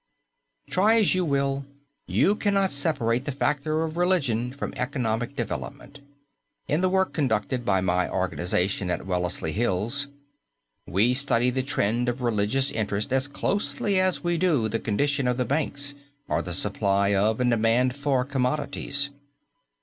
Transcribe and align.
Try 0.67 0.95
as 0.99 1.13
you 1.13 1.23
will 1.23 1.63
you 2.07 2.33
cannot 2.35 2.71
separate 2.71 3.25
the 3.25 3.31
factor 3.31 3.83
of 3.83 3.97
religion 3.97 4.51
from 4.51 4.73
economic 4.75 5.35
development. 5.35 5.99
In 6.67 6.81
the 6.81 6.89
work 6.89 7.13
conducted 7.13 7.63
by 7.63 7.81
my 7.81 8.09
Organization 8.09 8.89
at 8.89 9.05
Wellesley 9.05 9.51
Hills 9.51 10.07
we 10.87 11.13
study 11.13 11.51
the 11.51 11.61
trend 11.61 12.09
of 12.09 12.23
religious 12.23 12.71
interest 12.71 13.13
as 13.13 13.27
closely 13.27 13.99
as 13.99 14.23
we 14.23 14.39
do 14.39 14.67
the 14.67 14.79
condition 14.79 15.27
of 15.27 15.37
the 15.37 15.45
banks 15.45 15.93
or 16.27 16.41
the 16.41 16.51
supply 16.53 17.13
of 17.13 17.39
and 17.39 17.51
demand 17.51 17.95
for 17.95 18.25
commodities. 18.25 19.11